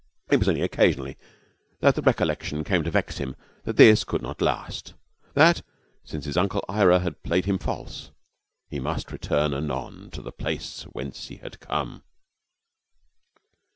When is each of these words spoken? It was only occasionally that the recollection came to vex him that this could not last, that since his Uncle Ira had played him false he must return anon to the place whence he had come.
It 0.31 0.37
was 0.37 0.49
only 0.49 0.61
occasionally 0.61 1.15
that 1.79 1.93
the 1.93 2.01
recollection 2.01 2.63
came 2.63 2.83
to 2.83 2.89
vex 2.89 3.19
him 3.19 3.35
that 3.65 3.77
this 3.77 4.03
could 4.03 4.23
not 4.23 4.41
last, 4.41 4.95
that 5.35 5.61
since 6.03 6.25
his 6.25 6.35
Uncle 6.37 6.65
Ira 6.67 7.01
had 7.01 7.21
played 7.21 7.45
him 7.45 7.59
false 7.59 8.09
he 8.67 8.79
must 8.79 9.11
return 9.11 9.53
anon 9.53 10.09
to 10.13 10.23
the 10.23 10.31
place 10.31 10.81
whence 10.95 11.27
he 11.27 11.35
had 11.35 11.59
come. 11.59 12.01